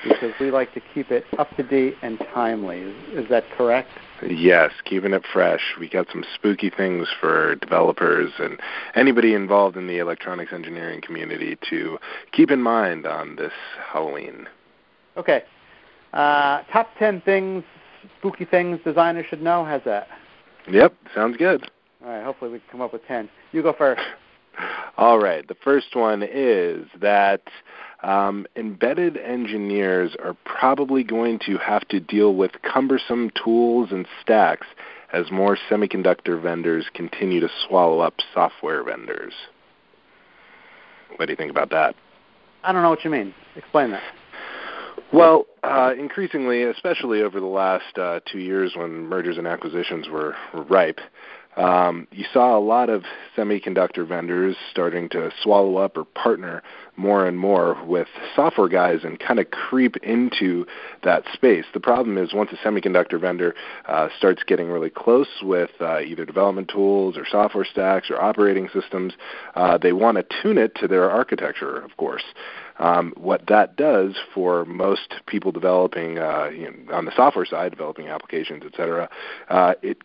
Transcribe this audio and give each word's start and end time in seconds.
because 0.02 0.32
we 0.40 0.50
like 0.50 0.74
to 0.74 0.80
keep 0.92 1.12
it 1.12 1.24
up 1.38 1.54
to 1.56 1.62
date 1.62 1.94
and 2.02 2.18
timely. 2.34 2.80
Is, 2.80 3.24
is 3.24 3.28
that 3.30 3.44
correct? 3.56 3.88
Yes, 4.28 4.72
keeping 4.84 5.12
it 5.12 5.22
fresh. 5.32 5.60
We 5.78 5.88
got 5.88 6.08
some 6.10 6.24
spooky 6.34 6.70
things 6.70 7.06
for 7.20 7.54
developers 7.56 8.32
and 8.38 8.58
anybody 8.96 9.34
involved 9.34 9.76
in 9.76 9.86
the 9.86 9.98
electronics 9.98 10.52
engineering 10.52 11.00
community 11.00 11.56
to 11.70 11.98
keep 12.32 12.50
in 12.50 12.62
mind 12.62 13.06
on 13.06 13.36
this 13.36 13.52
Halloween. 13.92 14.48
Okay. 15.16 15.44
Uh, 16.12 16.62
top 16.72 16.88
10 16.98 17.20
things, 17.22 17.62
spooky 18.18 18.44
things 18.44 18.80
designers 18.84 19.26
should 19.30 19.42
know. 19.42 19.64
How's 19.64 19.84
that? 19.84 20.08
Yep, 20.68 20.94
sounds 21.14 21.36
good. 21.36 21.70
All 22.04 22.10
right, 22.10 22.24
hopefully 22.24 22.50
we 22.50 22.58
can 22.58 22.68
come 22.70 22.80
up 22.80 22.92
with 22.92 23.06
10. 23.06 23.28
You 23.52 23.62
go 23.62 23.72
first. 23.72 24.02
All 24.96 25.18
right. 25.18 25.46
The 25.46 25.56
first 25.62 25.94
one 25.94 26.22
is 26.22 26.86
that 27.00 27.42
um, 28.02 28.46
embedded 28.56 29.16
engineers 29.16 30.14
are 30.22 30.36
probably 30.44 31.04
going 31.04 31.38
to 31.46 31.58
have 31.58 31.86
to 31.88 32.00
deal 32.00 32.34
with 32.34 32.52
cumbersome 32.62 33.30
tools 33.42 33.90
and 33.92 34.06
stacks 34.20 34.66
as 35.12 35.30
more 35.30 35.56
semiconductor 35.70 36.40
vendors 36.40 36.86
continue 36.94 37.40
to 37.40 37.48
swallow 37.66 38.00
up 38.00 38.14
software 38.34 38.82
vendors. 38.82 39.34
What 41.16 41.26
do 41.26 41.32
you 41.32 41.36
think 41.36 41.50
about 41.50 41.70
that? 41.70 41.94
I 42.64 42.72
don't 42.72 42.82
know 42.82 42.90
what 42.90 43.04
you 43.04 43.10
mean. 43.10 43.34
Explain 43.56 43.90
that. 43.92 44.02
Well, 45.12 45.46
uh, 45.62 45.92
increasingly, 45.98 46.62
especially 46.62 47.22
over 47.22 47.38
the 47.38 47.46
last 47.46 47.98
uh, 47.98 48.20
two 48.30 48.38
years 48.38 48.72
when 48.74 49.06
mergers 49.06 49.36
and 49.36 49.46
acquisitions 49.46 50.08
were, 50.08 50.34
were 50.54 50.62
ripe, 50.62 51.00
um, 51.56 52.06
you 52.10 52.24
saw 52.32 52.56
a 52.56 52.60
lot 52.60 52.88
of 52.88 53.04
semiconductor 53.36 54.06
vendors 54.06 54.56
starting 54.70 55.08
to 55.10 55.30
swallow 55.42 55.76
up 55.76 55.96
or 55.96 56.04
partner 56.04 56.62
more 56.96 57.26
and 57.26 57.38
more 57.38 57.82
with 57.84 58.08
software 58.34 58.68
guys 58.68 59.00
and 59.02 59.18
kind 59.18 59.38
of 59.38 59.50
creep 59.50 59.96
into 59.98 60.66
that 61.02 61.24
space. 61.32 61.64
The 61.72 61.80
problem 61.80 62.18
is 62.18 62.34
once 62.34 62.50
a 62.52 62.56
semiconductor 62.56 63.20
vendor 63.20 63.54
uh, 63.86 64.08
starts 64.16 64.42
getting 64.44 64.68
really 64.68 64.90
close 64.90 65.28
with 65.42 65.70
uh, 65.80 66.00
either 66.00 66.24
development 66.24 66.68
tools 66.68 67.16
or 67.16 67.26
software 67.30 67.64
stacks 67.64 68.10
or 68.10 68.20
operating 68.20 68.68
systems, 68.72 69.14
uh, 69.54 69.78
they 69.78 69.92
want 69.92 70.18
to 70.18 70.42
tune 70.42 70.58
it 70.58 70.74
to 70.76 70.88
their 70.88 71.10
architecture, 71.10 71.78
of 71.82 71.96
course. 71.96 72.24
Um, 72.78 73.12
what 73.16 73.46
that 73.48 73.76
does 73.76 74.16
for 74.34 74.64
most 74.64 75.14
people 75.26 75.52
developing 75.52 76.18
uh, 76.18 76.50
you 76.52 76.70
know, 76.70 76.94
on 76.94 77.04
the 77.04 77.12
software 77.14 77.44
side, 77.44 77.70
developing 77.70 78.08
applications, 78.08 78.62
et 78.66 78.72
cetera, 78.76 79.08
uh, 79.48 79.74
it 79.82 79.98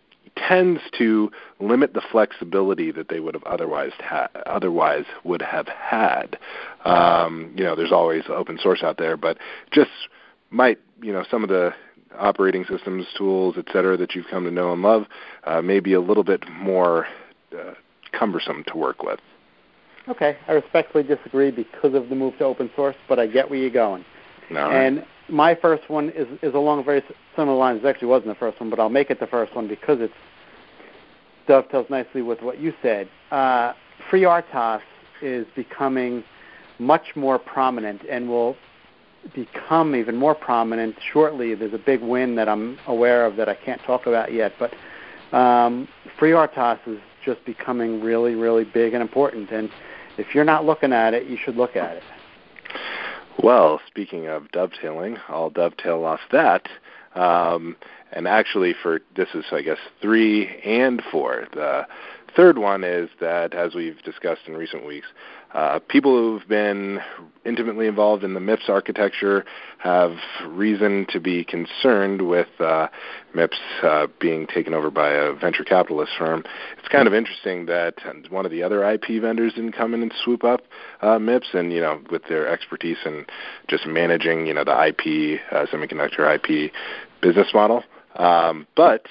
tends 0.47 0.81
to 0.97 1.31
limit 1.59 1.93
the 1.93 2.02
flexibility 2.11 2.91
that 2.91 3.09
they 3.09 3.19
would 3.19 3.33
have 3.33 3.43
otherwise 3.43 3.91
ha- 3.99 4.30
otherwise 4.45 5.05
would 5.23 5.41
have 5.41 5.67
had. 5.67 6.38
Um, 6.85 7.53
you 7.55 7.63
know, 7.63 7.75
there's 7.75 7.91
always 7.91 8.23
open 8.30 8.59
source 8.61 8.83
out 8.83 8.97
there, 8.97 9.17
but 9.17 9.38
just 9.71 9.92
might 10.49 10.80
you 11.02 11.11
know 11.11 11.23
some 11.30 11.43
of 11.43 11.49
the 11.49 11.73
operating 12.17 12.65
systems, 12.65 13.05
tools, 13.17 13.55
et 13.58 13.65
cetera, 13.71 13.97
that 13.97 14.15
you've 14.15 14.27
come 14.30 14.43
to 14.43 14.52
know 14.52 14.73
and 14.73 14.81
love, 14.81 15.05
uh, 15.43 15.61
may 15.61 15.80
be 15.80 15.93
a 15.93 16.02
little 16.02 16.23
bit 16.23 16.43
more 16.49 17.05
uh, 17.53 17.73
cumbersome 18.17 18.64
to 18.67 18.77
work 18.77 19.03
with. 19.03 19.20
Okay, 20.08 20.37
I 20.47 20.53
respectfully 20.53 21.03
disagree 21.03 21.52
because 21.52 21.93
of 21.93 22.09
the 22.09 22.15
move 22.15 22.37
to 22.37 22.45
open 22.45 22.70
source, 22.76 22.95
but 23.09 23.20
I 23.20 23.27
get 23.27 23.49
where 23.49 23.59
you're 23.59 23.70
going. 23.70 24.05
And 24.71 25.05
my 25.30 25.55
first 25.55 25.89
one 25.89 26.09
is 26.09 26.27
is 26.41 26.53
along 26.53 26.85
very 26.85 27.03
similar 27.35 27.58
lines. 27.58 27.83
It 27.83 27.87
actually 27.87 28.08
wasn't 28.08 28.30
the 28.30 28.35
first 28.35 28.59
one, 28.59 28.69
but 28.69 28.80
I'll 28.80 28.89
make 28.89 29.09
it 29.09 29.19
the 29.19 29.27
first 29.27 29.55
one 29.55 29.67
because 29.67 29.99
it 29.99 30.11
dovetails 31.47 31.87
nicely 31.89 32.21
with 32.21 32.41
what 32.41 32.59
you 32.59 32.73
said. 32.81 33.09
Uh, 33.31 33.73
FreeRTOS 34.09 34.81
is 35.21 35.45
becoming 35.55 36.23
much 36.80 37.15
more 37.15 37.39
prominent 37.39 38.02
and 38.09 38.30
will 38.30 38.55
become 39.33 39.95
even 39.95 40.15
more 40.15 40.35
prominent 40.35 40.95
shortly. 41.11 41.55
There's 41.55 41.73
a 41.73 41.79
big 41.79 42.02
win 42.02 42.35
that 42.35 42.47
I'm 42.47 42.77
aware 42.87 43.25
of 43.25 43.35
that 43.37 43.49
I 43.49 43.55
can't 43.55 43.81
talk 43.83 44.05
about 44.05 44.31
yet, 44.31 44.53
but 44.59 44.73
um, 45.35 45.87
FreeRTOS 46.19 46.79
is 46.87 46.99
just 47.25 47.43
becoming 47.45 48.02
really, 48.02 48.35
really 48.35 48.64
big 48.64 48.93
and 48.93 49.02
important. 49.02 49.52
And 49.52 49.69
if 50.17 50.33
you're 50.33 50.45
not 50.45 50.65
looking 50.65 50.93
at 50.93 51.14
it, 51.14 51.27
you 51.27 51.37
should 51.43 51.55
look 51.55 51.75
at 51.75 51.97
it. 51.97 52.03
Well, 53.42 53.80
speaking 53.87 54.27
of 54.27 54.52
dovetailing, 54.52 55.17
I'll 55.27 55.49
dovetail 55.49 56.03
off 56.03 56.21
that. 56.31 56.67
Um, 57.15 57.75
and 58.11 58.27
actually, 58.27 58.73
for 58.81 59.02
this 59.15 59.30
is, 59.33 59.45
I 59.52 59.61
guess, 59.61 59.77
three 60.02 60.48
and 60.64 61.02
four. 61.11 61.47
The 61.53 61.86
third 62.36 62.58
one 62.58 62.83
is 62.83 63.10
that, 63.20 63.54
as 63.54 63.73
we've 63.76 64.02
discussed 64.04 64.42
in 64.48 64.55
recent 64.55 64.86
weeks, 64.86 65.08
uh, 65.54 65.80
people 65.88 66.11
who've 66.11 66.48
been 66.48 66.99
intimately 67.45 67.88
involved 67.88 68.23
in 68.23 68.33
the 68.33 68.39
MIPS 68.39 68.70
architecture 68.70 69.45
have 69.80 70.17
reason 70.45 71.05
to 71.10 71.20
be 71.20 71.43
concerned 71.43 72.27
with 72.27 72.48
uh, 72.60 72.88
MIPS 73.33 73.58
uh, 73.83 74.08
being 74.20 74.45
taken 74.45 74.73
over 74.73 74.92
by 74.92 75.10
a 75.10 75.33
venture 75.33 75.64
capitalist 75.64 76.11
firm. 76.17 76.43
It's 76.77 76.89
kind 76.89 77.08
of 77.08 77.14
interesting 77.14 77.65
that 77.67 77.95
one 78.30 78.45
of 78.45 78.52
the 78.52 78.61
other 78.61 78.88
IP 78.89 79.21
vendors 79.21 79.54
didn't 79.54 79.71
come 79.73 79.94
in 79.94 80.02
and 80.02 80.14
swoop 80.23 80.44
up 80.44 80.61
uh, 81.02 81.17
MIPS, 81.17 81.54
and 81.54 81.71
you 81.71 81.82
know, 81.82 82.02
with 82.11 82.23
their 82.27 82.48
expertise 82.48 82.98
in 83.05 83.26
just 83.67 83.88
managing, 83.88 84.48
you 84.48 84.54
know, 84.54 84.64
the 84.64 84.88
IP 84.88 85.39
uh, 85.52 85.65
semiconductor 85.67 86.36
IP 86.36 86.71
business 87.21 87.48
model. 87.54 87.83
Um, 88.17 88.67
but 88.76 89.05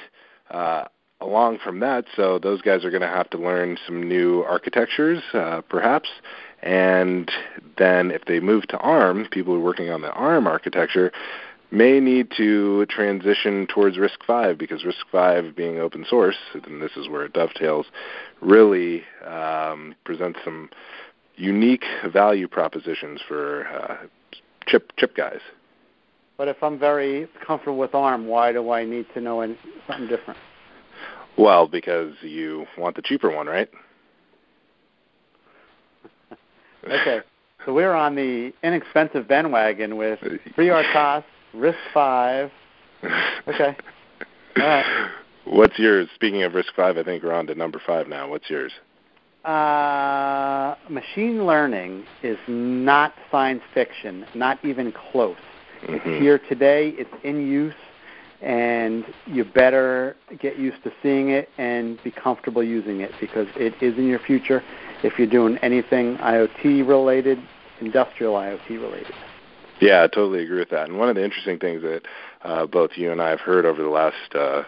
uh, 0.51 0.85
along 1.21 1.59
from 1.65 1.81
that, 1.81 2.05
so 2.15 2.39
those 2.39 2.61
guys 2.61 2.85
are 2.85 2.91
going 2.91 3.03
to 3.03 3.09
have 3.09 3.31
to 3.31 3.39
learn 3.39 3.79
some 3.87 4.07
new 4.07 4.43
architectures, 4.43 5.23
uh, 5.33 5.63
perhaps. 5.69 6.09
And 6.63 7.31
then 7.79 8.11
if 8.11 8.25
they 8.27 8.41
move 8.41 8.67
to 8.69 8.79
ARM, 8.79 9.27
people 9.31 9.55
who 9.55 9.61
are 9.61 9.65
working 9.65 9.91
on 9.91 10.03
the 10.03 10.11
ARM 10.13 10.47
architecture 10.47 11.13
may 11.71 12.01
need 12.01 12.31
to 12.37 12.87
transition 12.87 13.67
towards 13.67 13.97
RISC-V 13.97 14.55
because 14.55 14.85
RISC-V 14.85 15.53
being 15.53 15.79
open 15.79 16.05
source, 16.09 16.37
and 16.55 16.81
this 16.81 16.93
is 16.97 17.09
where 17.09 17.25
it 17.25 17.33
dovetails, 17.33 17.87
really 18.41 19.03
um, 19.27 19.95
presents 20.05 20.39
some 20.45 20.71
unique 21.37 21.85
value 22.13 22.49
propositions 22.49 23.21
for 23.27 23.67
uh, 23.69 24.07
chip 24.67 24.93
chip 24.97 25.15
guys. 25.17 25.41
But 26.37 26.49
if 26.49 26.63
I'm 26.63 26.79
very 26.79 27.29
comfortable 27.47 27.79
with 27.79 27.95
ARM, 27.95 28.27
why 28.27 28.53
do 28.53 28.71
I 28.71 28.85
need 28.85 29.07
to 29.15 29.21
know 29.21 29.41
any, 29.41 29.59
something 29.87 30.07
different? 30.07 30.39
Well, 31.39 31.67
because 31.69 32.15
you 32.23 32.67
want 32.79 32.97
the 32.97 33.03
cheaper 33.03 33.31
one, 33.31 33.47
right? 33.47 33.69
okay. 36.85 37.21
So 37.65 37.73
we're 37.75 37.95
on 37.95 38.15
the 38.15 38.53
inexpensive 38.63 39.27
bandwagon 39.29 39.97
with 39.97 40.21
FreeRTOS, 40.57 41.25
Risk 41.55 41.79
Five. 41.93 42.51
Okay. 43.49 43.77
All 44.57 44.67
right. 44.67 45.11
What's 45.45 45.79
yours? 45.79 46.09
Speaking 46.17 46.43
of 46.43 46.53
RISC-V, 46.53 46.99
I 46.99 47.05
think 47.05 47.23
we're 47.23 47.33
on 47.33 47.47
to 47.47 47.55
number 47.55 47.81
five 47.87 48.09
now. 48.09 48.29
What's 48.29 48.51
yours? 48.51 48.73
Uh, 49.45 50.75
machine 50.91 51.47
learning 51.47 52.05
is 52.25 52.37
not 52.49 53.15
science 53.31 53.63
fiction, 53.73 54.27
not 54.35 54.59
even 54.65 54.93
close. 55.13 55.37
Mm-hmm. 55.83 55.95
It's 55.95 56.21
here 56.21 56.41
today. 56.49 56.95
It's 56.99 57.11
in 57.23 57.47
use, 57.47 57.75
and 58.43 59.05
you 59.27 59.45
better 59.45 60.17
get 60.39 60.59
used 60.59 60.83
to 60.85 60.93
seeing 61.03 61.31
it 61.31 61.49
and 61.59 62.03
be 62.03 62.11
comfortable 62.11 62.63
using 62.63 63.01
it 63.01 63.13
because 63.21 63.49
it 63.57 63.75
is 63.83 63.97
in 63.99 64.07
your 64.07 64.19
future. 64.19 64.63
If 65.03 65.19
you're 65.19 65.29
doing 65.29 65.59
anything 65.59 66.17
IoT 66.19 66.87
related, 66.87 67.39
industrial 67.81 68.35
IoT 68.35 68.69
related. 68.71 69.15
Yeah, 69.81 70.03
I 70.03 70.07
totally 70.07 70.43
agree 70.43 70.59
with 70.59 70.71
that. 70.71 70.89
And 70.89 70.99
one 70.99 71.09
of 71.09 71.17
the 71.17 71.25
interesting 71.25 71.59
things 71.59 71.83
that 71.83 72.03
uh, 72.43 72.67
both 72.67 72.93
you 72.97 73.13
and 73.13 73.21
I 73.21 73.31
have 73.31 73.41
heard 73.41 73.67
over 73.67 73.83
the 73.83 73.91
last 73.91 74.35
uh, 74.35 74.63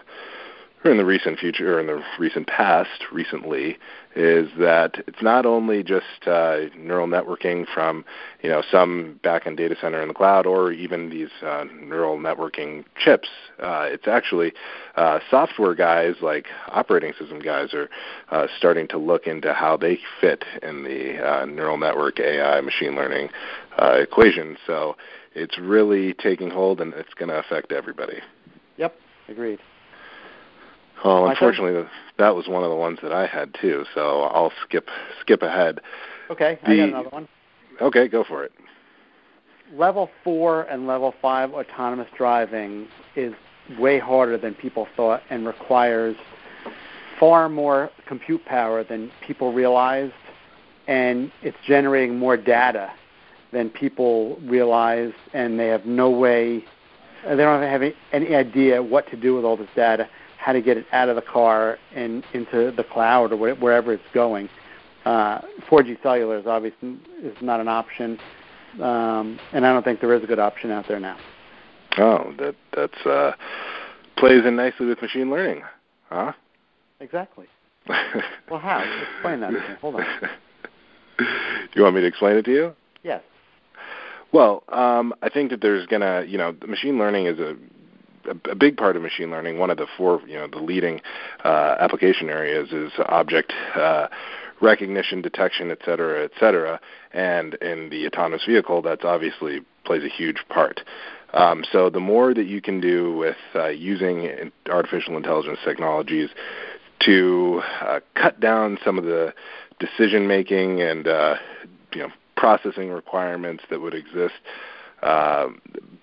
in 0.85 0.97
the 0.97 1.05
recent 1.05 1.37
future 1.37 1.75
or 1.75 1.79
in 1.79 1.87
the 1.87 2.01
recent 2.17 2.47
past 2.47 3.05
recently 3.11 3.77
is 4.15 4.49
that 4.57 5.03
it's 5.07 5.21
not 5.21 5.45
only 5.45 5.83
just 5.83 6.25
uh, 6.25 6.61
neural 6.77 7.05
networking 7.05 7.65
from 7.73 8.05
you 8.41 8.49
know 8.49 8.63
some 8.71 9.19
backend 9.23 9.57
data 9.57 9.75
center 9.79 10.01
in 10.01 10.07
the 10.07 10.13
cloud 10.13 10.45
or 10.45 10.71
even 10.71 11.09
these 11.09 11.29
uh, 11.45 11.65
neural 11.81 12.17
networking 12.17 12.85
chips. 12.97 13.27
Uh, 13.61 13.87
it's 13.89 14.07
actually 14.07 14.53
uh, 14.95 15.19
software 15.29 15.75
guys 15.75 16.15
like 16.21 16.47
operating 16.69 17.13
system 17.19 17.39
guys 17.39 17.73
are 17.73 17.89
uh, 18.31 18.47
starting 18.57 18.87
to 18.87 18.97
look 18.97 19.27
into 19.27 19.53
how 19.53 19.75
they 19.75 19.99
fit 20.21 20.45
in 20.63 20.83
the 20.83 21.17
uh, 21.19 21.45
neural 21.45 21.77
network 21.77 22.19
AI 22.19 22.61
machine 22.61 22.95
learning 22.95 23.29
equation. 23.77 24.57
So 24.65 24.95
it's 25.35 25.57
really 25.57 26.13
taking 26.13 26.49
hold 26.49 26.81
and 26.81 26.93
it's 26.93 27.13
going 27.13 27.29
to 27.29 27.37
affect 27.37 27.71
everybody. 27.71 28.19
Yep, 28.77 28.95
agreed. 29.27 29.59
Well, 31.03 31.27
unfortunately, 31.27 31.87
that 32.17 32.35
was 32.35 32.47
one 32.47 32.63
of 32.63 32.69
the 32.69 32.75
ones 32.75 32.99
that 33.01 33.13
I 33.13 33.25
had 33.25 33.55
too. 33.59 33.85
So 33.93 34.21
I'll 34.23 34.51
skip 34.65 34.89
skip 35.21 35.41
ahead. 35.41 35.79
Okay, 36.29 36.59
the, 36.65 36.71
I 36.71 36.77
got 36.77 36.89
another 36.89 37.09
one. 37.09 37.27
Okay, 37.81 38.07
go 38.07 38.23
for 38.23 38.43
it. 38.43 38.51
Level 39.73 40.09
four 40.23 40.63
and 40.63 40.87
level 40.87 41.13
five 41.21 41.51
autonomous 41.51 42.07
driving 42.17 42.87
is 43.15 43.33
way 43.79 43.99
harder 43.99 44.37
than 44.37 44.53
people 44.55 44.87
thought 44.95 45.21
and 45.29 45.45
requires 45.45 46.15
far 47.19 47.49
more 47.49 47.89
compute 48.07 48.43
power 48.45 48.83
than 48.83 49.11
people 49.25 49.53
realized, 49.53 50.13
and 50.87 51.31
it's 51.43 51.57
generating 51.65 52.17
more 52.17 52.35
data 52.35 52.91
than 53.51 53.69
people 53.69 54.37
realize, 54.43 55.11
and 55.33 55.59
they 55.59 55.67
have 55.67 55.85
no 55.85 56.09
way. 56.09 56.63
They 57.25 57.35
don't 57.35 57.61
have 57.61 57.83
any 58.11 58.35
idea 58.35 58.81
what 58.81 59.09
to 59.11 59.17
do 59.17 59.35
with 59.35 59.45
all 59.45 59.57
this 59.57 59.69
data 59.75 60.09
how 60.39 60.53
to 60.53 60.61
get 60.61 60.77
it 60.77 60.85
out 60.93 61.09
of 61.09 61.15
the 61.15 61.21
car 61.21 61.77
and 61.93 62.23
into 62.33 62.71
the 62.71 62.83
cloud 62.83 63.33
or 63.33 63.55
wherever 63.55 63.91
it's 63.91 64.03
going. 64.13 64.49
Uh, 65.05 65.41
4G 65.69 66.01
cellular 66.01 66.37
is 66.39 66.47
obviously 66.47 66.97
is 67.21 67.35
not 67.41 67.59
an 67.59 67.67
option, 67.67 68.17
um, 68.81 69.37
and 69.53 69.65
I 69.65 69.73
don't 69.73 69.83
think 69.83 69.99
there 69.99 70.13
is 70.13 70.23
a 70.23 70.27
good 70.27 70.39
option 70.39 70.71
out 70.71 70.85
there 70.87 70.99
now. 70.99 71.17
Oh, 71.97 72.33
that 72.37 72.55
that's 72.75 73.05
uh, 73.05 73.31
plays 74.17 74.45
in 74.45 74.55
nicely 74.55 74.85
with 74.85 75.01
machine 75.01 75.29
learning, 75.29 75.61
huh? 76.09 76.33
Exactly. 76.99 77.47
well, 78.49 78.59
how? 78.59 78.83
Explain 79.15 79.41
that. 79.41 79.53
Hold 79.81 79.95
on. 79.95 80.05
Do 81.17 81.25
you 81.75 81.83
want 81.83 81.95
me 81.95 82.01
to 82.01 82.07
explain 82.07 82.37
it 82.37 82.45
to 82.45 82.51
you? 82.51 82.73
Yes. 83.03 83.21
Well, 84.31 84.63
um, 84.69 85.13
I 85.21 85.29
think 85.29 85.49
that 85.51 85.61
there's 85.61 85.85
gonna, 85.87 86.23
you 86.27 86.37
know, 86.37 86.55
machine 86.67 86.97
learning 86.99 87.25
is 87.25 87.39
a 87.39 87.55
a, 88.49 88.55
big 88.55 88.77
part 88.77 88.95
of 88.95 89.01
machine 89.01 89.31
learning, 89.31 89.59
one 89.59 89.69
of 89.69 89.77
the 89.77 89.87
four, 89.97 90.21
you 90.27 90.35
know, 90.35 90.47
the 90.47 90.59
leading 90.59 91.01
uh, 91.43 91.75
application 91.79 92.29
areas 92.29 92.71
is 92.71 92.91
object 93.07 93.53
uh, 93.75 94.07
recognition, 94.61 95.21
detection, 95.21 95.71
et 95.71 95.79
cetera, 95.85 96.23
et 96.23 96.31
cetera. 96.39 96.79
And 97.13 97.55
in 97.55 97.89
the 97.89 98.05
autonomous 98.07 98.45
vehicle, 98.45 98.81
that's 98.81 99.05
obviously 99.05 99.61
plays 99.85 100.03
a 100.03 100.09
huge 100.09 100.43
part. 100.49 100.81
Um, 101.33 101.63
so 101.71 101.89
the 101.89 101.99
more 101.99 102.33
that 102.33 102.47
you 102.47 102.61
can 102.61 102.81
do 102.81 103.15
with 103.15 103.37
uh, 103.55 103.67
using 103.67 104.51
artificial 104.69 105.15
intelligence 105.15 105.59
technologies 105.63 106.29
to 107.01 107.61
uh, 107.81 107.99
cut 108.15 108.39
down 108.39 108.77
some 108.83 108.97
of 108.97 109.05
the 109.05 109.33
decision 109.79 110.27
making 110.27 110.81
and 110.81 111.07
uh, 111.07 111.35
you 111.93 112.01
know 112.01 112.09
processing 112.35 112.89
requirements 112.89 113.63
that 113.69 113.79
would 113.81 113.93
exist 113.93 114.35
uh, 115.03 115.47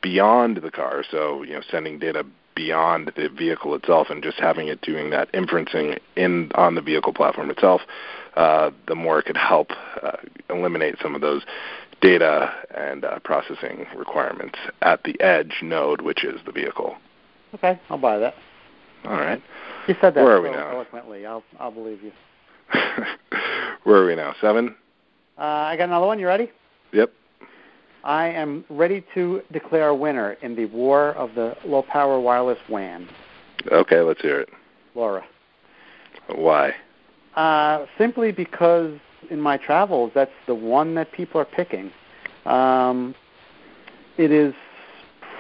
beyond 0.02 0.58
the 0.58 0.70
car. 0.70 1.04
So 1.10 1.42
you 1.42 1.54
know, 1.54 1.62
sending 1.70 1.98
data 1.98 2.24
beyond 2.54 3.12
the 3.16 3.28
vehicle 3.28 3.74
itself 3.74 4.08
and 4.10 4.22
just 4.22 4.38
having 4.38 4.68
it 4.68 4.80
doing 4.80 5.10
that 5.10 5.30
inferencing 5.32 5.98
in 6.16 6.50
on 6.54 6.74
the 6.74 6.80
vehicle 6.80 7.12
platform 7.12 7.50
itself, 7.50 7.82
uh, 8.34 8.70
the 8.88 8.94
more 8.94 9.18
it 9.18 9.26
could 9.26 9.36
help 9.36 9.70
uh, 10.02 10.16
eliminate 10.48 10.96
some 11.00 11.14
of 11.14 11.20
those 11.20 11.42
data 12.00 12.52
and 12.76 13.04
uh, 13.04 13.18
processing 13.20 13.86
requirements 13.96 14.58
at 14.82 15.02
the 15.04 15.20
edge 15.20 15.60
node, 15.62 16.00
which 16.02 16.24
is 16.24 16.40
the 16.44 16.52
vehicle. 16.52 16.96
Okay, 17.54 17.78
I'll 17.88 17.98
buy 17.98 18.18
that. 18.18 18.34
All 19.04 19.12
right. 19.12 19.42
You 19.86 19.94
said 20.00 20.14
that 20.14 20.24
Where 20.24 20.36
are 20.36 20.42
we 20.42 20.50
now? 20.50 20.70
eloquently. 20.70 21.26
I'll 21.26 21.44
I'll 21.60 21.70
believe 21.70 22.02
you. 22.02 22.12
Where 23.84 24.02
are 24.02 24.06
we 24.06 24.16
now? 24.16 24.34
Seven. 24.40 24.74
Uh, 25.38 25.42
I 25.42 25.76
got 25.76 25.84
another 25.84 26.06
one. 26.06 26.18
You 26.18 26.26
ready? 26.26 26.50
Yep. 26.92 27.12
I 28.06 28.28
am 28.28 28.64
ready 28.70 29.04
to 29.14 29.42
declare 29.52 29.88
a 29.88 29.94
winner 29.94 30.34
in 30.40 30.54
the 30.54 30.66
war 30.66 31.10
of 31.14 31.34
the 31.34 31.56
low 31.64 31.82
power 31.82 32.20
wireless 32.20 32.58
WAN. 32.68 33.08
Okay, 33.72 34.00
let's 34.00 34.20
hear 34.20 34.38
it. 34.38 34.48
LoRa. 34.94 35.24
Why? 36.32 36.72
Uh, 37.34 37.86
simply 37.98 38.30
because 38.30 38.92
in 39.28 39.40
my 39.40 39.56
travels, 39.56 40.12
that's 40.14 40.30
the 40.46 40.54
one 40.54 40.94
that 40.94 41.10
people 41.10 41.40
are 41.40 41.44
picking. 41.44 41.90
Um, 42.44 43.12
it 44.18 44.30
is 44.30 44.54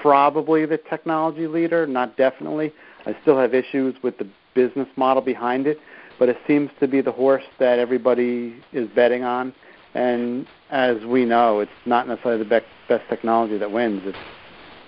probably 0.02 0.66
the 0.66 0.78
technology 0.78 1.46
leader, 1.46 1.86
not 1.86 2.16
definitely. 2.16 2.72
I 3.06 3.16
still 3.22 3.38
have 3.38 3.54
issues 3.54 3.94
with 4.02 4.18
the 4.18 4.28
business 4.56 4.88
model 4.96 5.22
behind 5.22 5.68
it, 5.68 5.78
but 6.18 6.28
it 6.28 6.36
seems 6.48 6.70
to 6.80 6.88
be 6.88 7.00
the 7.00 7.12
horse 7.12 7.44
that 7.60 7.78
everybody 7.78 8.56
is 8.72 8.88
betting 8.88 9.22
on. 9.22 9.54
And 9.96 10.46
as 10.70 11.02
we 11.06 11.24
know, 11.24 11.60
it's 11.60 11.70
not 11.86 12.06
necessarily 12.06 12.42
the 12.42 12.48
best, 12.48 12.66
best 12.86 13.08
technology 13.08 13.56
that 13.56 13.72
wins. 13.72 14.02
It's 14.04 14.18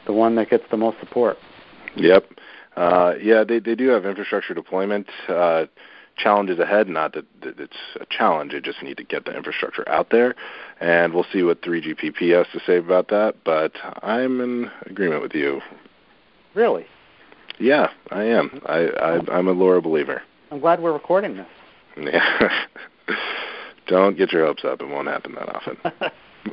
the 0.07 0.13
one 0.13 0.35
that 0.35 0.51
gets 0.51 0.65
the 0.71 0.77
most 0.77 1.01
support. 1.01 1.39
Yep. 1.97 2.27
Uh, 2.77 3.15
yeah, 3.21 3.43
they 3.43 3.59
they 3.59 3.75
do 3.75 3.89
have 3.89 4.05
infrastructure 4.05 4.53
deployment 4.53 5.09
uh, 5.29 5.65
challenges 6.19 6.59
ahead. 6.59 6.89
Not 6.89 7.15
that, 7.15 7.25
that 7.41 7.59
it's 7.59 7.77
a 7.99 8.05
challenge; 8.11 8.53
they 8.53 8.61
just 8.61 8.83
need 8.83 8.99
to 8.99 9.05
get 9.05 9.25
the 9.25 9.35
infrastructure 9.35 9.89
out 9.89 10.11
there, 10.11 10.35
and 10.79 11.15
we'll 11.15 11.27
see 11.33 11.43
what 11.43 11.63
3GPP 11.63 12.37
has 12.37 12.47
to 12.53 12.61
say 12.67 12.77
about 12.77 13.09
that. 13.09 13.37
But 13.45 13.73
I'm 14.03 14.43
in 14.43 14.71
agreement 14.85 15.23
with 15.23 15.35
you. 15.35 15.63
Really? 16.55 16.85
Yeah, 17.59 17.89
I 18.11 18.25
am. 18.25 18.61
I, 18.67 18.89
I 18.89 19.21
I'm 19.33 19.49
a 19.49 19.55
LoRa 19.55 19.83
believer. 19.83 20.21
I'm 20.51 20.61
glad 20.61 20.83
we're 20.83 20.93
recording 20.93 21.37
this. 21.37 21.49
Yeah. 21.97 22.67
Don't 23.89 24.17
get 24.17 24.33
your 24.33 24.47
hopes 24.47 24.65
up. 24.65 24.81
It 24.81 24.89
won't 24.89 25.09
happen 25.09 25.35
that 25.35 25.49
often. 25.55 25.77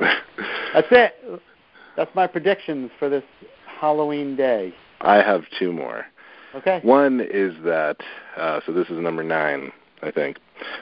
That's 0.74 0.88
it. 0.90 1.40
That's 1.96 2.14
my 2.14 2.26
predictions 2.26 2.90
for 2.98 3.08
this 3.08 3.24
Halloween 3.80 4.36
day. 4.36 4.74
I 5.00 5.16
have 5.16 5.44
two 5.58 5.72
more. 5.72 6.06
Okay. 6.54 6.80
One 6.82 7.20
is 7.20 7.54
that, 7.64 7.98
uh, 8.36 8.60
so 8.66 8.72
this 8.72 8.88
is 8.88 8.98
number 8.98 9.22
nine, 9.22 9.72
I 10.02 10.10
think. 10.10 10.38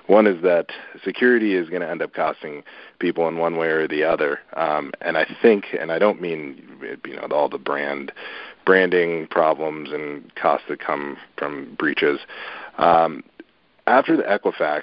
One 0.06 0.26
is 0.26 0.40
that 0.42 0.66
security 1.04 1.54
is 1.54 1.68
going 1.68 1.82
to 1.82 1.90
end 1.90 2.02
up 2.02 2.12
costing 2.14 2.62
people 3.00 3.26
in 3.26 3.38
one 3.38 3.56
way 3.56 3.68
or 3.68 3.88
the 3.88 4.04
other. 4.04 4.38
Um, 4.54 4.92
and 5.00 5.16
I 5.16 5.26
think, 5.42 5.66
and 5.78 5.90
I 5.90 5.98
don't 5.98 6.20
mean 6.20 6.62
you 7.04 7.16
know 7.16 7.26
all 7.32 7.48
the 7.48 7.58
brand 7.58 8.12
branding 8.64 9.26
problems 9.26 9.90
and 9.92 10.34
costs 10.36 10.66
that 10.68 10.80
come 10.80 11.16
from 11.36 11.74
breaches. 11.78 12.20
Um, 12.78 13.22
after 13.86 14.16
the 14.16 14.22
Equifax 14.22 14.82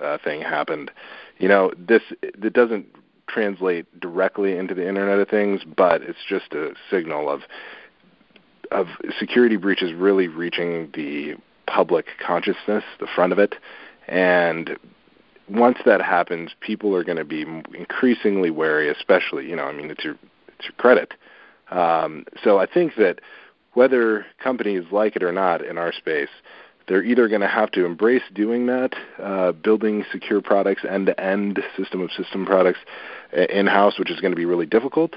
uh, 0.00 0.18
thing 0.22 0.40
happened, 0.40 0.90
you 1.38 1.48
know, 1.48 1.72
this 1.76 2.02
it 2.22 2.52
doesn't 2.52 2.86
translate 3.28 4.00
directly 4.00 4.56
into 4.56 4.74
the 4.74 4.86
Internet 4.86 5.18
of 5.18 5.28
Things, 5.28 5.62
but 5.76 6.02
it's 6.02 6.18
just 6.28 6.52
a 6.52 6.74
signal 6.90 7.28
of 7.28 7.42
of 8.70 8.86
security 9.18 9.56
breaches 9.56 9.92
really 9.92 10.28
reaching 10.28 10.90
the 10.94 11.34
public 11.66 12.06
consciousness, 12.24 12.84
the 13.00 13.06
front 13.14 13.32
of 13.32 13.38
it, 13.38 13.54
and 14.08 14.76
once 15.48 15.78
that 15.84 16.00
happens, 16.02 16.50
people 16.60 16.94
are 16.96 17.04
going 17.04 17.18
to 17.18 17.24
be 17.24 17.42
increasingly 17.74 18.50
wary, 18.50 18.88
especially, 18.88 19.48
you 19.48 19.54
know, 19.56 19.64
I 19.64 19.72
mean, 19.72 19.90
it's 19.90 20.04
your 20.04 20.16
it's 20.48 20.64
your 20.64 20.72
credit. 20.76 21.14
Um, 21.70 22.24
so 22.42 22.58
I 22.58 22.66
think 22.66 22.94
that 22.96 23.20
whether 23.74 24.26
companies 24.42 24.84
like 24.90 25.16
it 25.16 25.22
or 25.22 25.32
not 25.32 25.64
in 25.64 25.76
our 25.78 25.92
space, 25.92 26.30
they're 26.88 27.02
either 27.02 27.28
going 27.28 27.40
to 27.40 27.48
have 27.48 27.70
to 27.72 27.84
embrace 27.84 28.22
doing 28.32 28.66
that, 28.66 28.94
uh, 29.22 29.52
building 29.52 30.04
secure 30.12 30.40
products, 30.40 30.84
end-to-end 30.88 31.60
system 31.76 32.00
of 32.00 32.10
system 32.12 32.46
products 32.46 32.78
uh, 33.36 33.42
in-house, 33.42 33.98
which 33.98 34.10
is 34.10 34.20
going 34.20 34.32
to 34.32 34.36
be 34.36 34.44
really 34.44 34.66
difficult. 34.66 35.14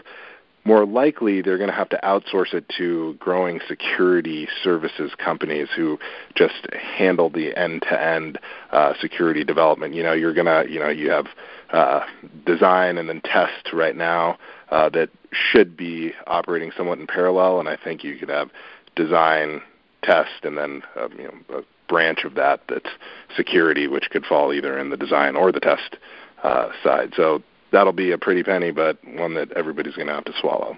More 0.65 0.85
likely, 0.85 1.41
they're 1.41 1.57
going 1.57 1.69
to 1.69 1.75
have 1.75 1.89
to 1.89 1.99
outsource 2.03 2.53
it 2.53 2.65
to 2.77 3.15
growing 3.19 3.59
security 3.67 4.47
services 4.61 5.11
companies 5.17 5.69
who 5.75 5.97
just 6.35 6.67
handle 6.73 7.29
the 7.29 7.55
end-to-end 7.55 8.39
uh, 8.71 8.93
security 8.99 9.43
development. 9.43 9.93
You 9.93 10.03
know, 10.03 10.13
you're 10.13 10.33
going 10.33 10.47
to, 10.47 10.71
you 10.71 10.79
know, 10.79 10.89
you 10.89 11.11
have 11.11 11.27
uh, 11.71 12.01
design 12.45 12.97
and 12.97 13.07
then 13.07 13.21
test 13.21 13.71
right 13.73 13.95
now 13.95 14.37
uh, 14.69 14.89
that 14.89 15.09
should 15.31 15.77
be 15.77 16.13
operating 16.27 16.71
somewhat 16.75 16.99
in 16.99 17.07
parallel, 17.07 17.59
and 17.59 17.69
I 17.69 17.77
think 17.81 18.03
you 18.03 18.17
could 18.17 18.29
have 18.29 18.49
design 18.95 19.61
test, 20.03 20.43
and 20.43 20.57
then 20.57 20.81
uh, 20.95 21.09
you 21.17 21.23
know, 21.23 21.59
a 21.59 21.61
branch 21.87 22.23
of 22.23 22.35
that 22.35 22.61
that's 22.69 22.89
security, 23.35 23.87
which 23.87 24.09
could 24.11 24.25
fall 24.25 24.53
either 24.53 24.77
in 24.77 24.89
the 24.89 24.97
design 24.97 25.35
or 25.35 25.51
the 25.51 25.59
test 25.59 25.97
uh, 26.43 26.69
side. 26.83 27.13
So 27.15 27.41
that'll 27.71 27.93
be 27.93 28.11
a 28.11 28.17
pretty 28.17 28.43
penny, 28.43 28.71
but 28.71 28.97
one 29.05 29.35
that 29.35 29.51
everybody's 29.53 29.95
going 29.95 30.07
to 30.07 30.13
have 30.13 30.25
to 30.25 30.33
swallow. 30.39 30.77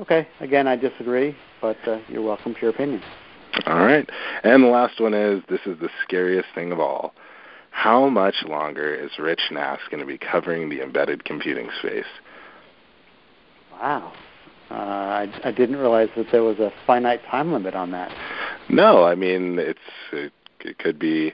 Okay. 0.00 0.28
Again, 0.40 0.68
I 0.68 0.76
disagree, 0.76 1.36
but 1.60 1.76
uh, 1.86 1.98
you're 2.08 2.22
welcome 2.22 2.54
to 2.54 2.60
your 2.60 2.70
opinion. 2.70 3.02
All 3.66 3.78
right. 3.78 4.08
And 4.44 4.62
the 4.62 4.68
last 4.68 5.00
one 5.00 5.14
is 5.14 5.42
this 5.48 5.60
is 5.66 5.78
the 5.80 5.88
scariest 6.04 6.48
thing 6.54 6.70
of 6.72 6.78
all. 6.78 7.14
How 7.70 8.08
much 8.08 8.36
longer 8.46 8.94
is 8.94 9.10
Rich 9.18 9.50
Nass 9.50 9.78
going 9.90 10.00
to 10.00 10.06
be 10.06 10.18
covering 10.18 10.68
the 10.68 10.82
embedded 10.82 11.24
computing 11.24 11.68
space? 11.78 12.04
Wow. 13.72 14.12
Uh, 14.70 14.74
I, 14.74 15.40
I 15.44 15.52
didn't 15.52 15.76
realize 15.76 16.08
that 16.16 16.26
there 16.30 16.42
was 16.42 16.58
a 16.58 16.72
finite 16.86 17.24
time 17.30 17.52
limit 17.52 17.74
on 17.74 17.90
that. 17.92 18.14
No, 18.68 19.04
I 19.04 19.14
mean 19.14 19.58
it's 19.58 19.78
it, 20.12 20.32
it 20.60 20.78
could 20.78 20.98
be 20.98 21.32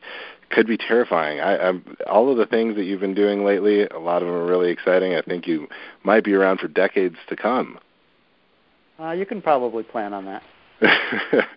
could 0.50 0.66
be 0.66 0.76
terrifying. 0.76 1.40
I, 1.40 1.58
I'm, 1.58 1.96
all 2.06 2.30
of 2.30 2.36
the 2.36 2.46
things 2.46 2.76
that 2.76 2.84
you've 2.84 3.00
been 3.00 3.14
doing 3.14 3.44
lately, 3.44 3.86
a 3.86 3.98
lot 3.98 4.22
of 4.22 4.28
them 4.28 4.36
are 4.36 4.46
really 4.46 4.70
exciting. 4.70 5.14
I 5.14 5.22
think 5.22 5.46
you 5.48 5.66
might 6.04 6.22
be 6.22 6.32
around 6.34 6.60
for 6.60 6.68
decades 6.68 7.16
to 7.28 7.36
come. 7.36 7.78
Uh, 9.00 9.10
you 9.10 9.26
can 9.26 9.42
probably 9.42 9.82
plan 9.82 10.12
on 10.14 10.24
that. 10.26 10.42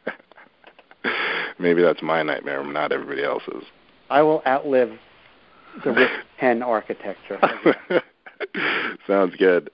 Maybe 1.59 1.81
that's 1.81 2.01
my 2.01 2.23
nightmare, 2.23 2.63
not 2.63 2.91
everybody 2.91 3.23
else's. 3.23 3.63
I 4.09 4.21
will 4.23 4.41
outlive 4.47 4.97
the 5.83 5.91
RISC 5.91 6.09
10 6.39 6.63
architecture. 6.63 7.39
Sounds 9.07 9.35
good. 9.37 9.69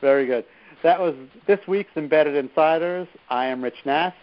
Very 0.00 0.26
good. 0.26 0.44
That 0.82 1.00
was 1.00 1.14
this 1.46 1.60
week's 1.66 1.96
Embedded 1.96 2.36
Insiders. 2.36 3.08
I 3.28 3.46
am 3.46 3.62
Rich 3.62 3.84
Nass, 3.84 4.14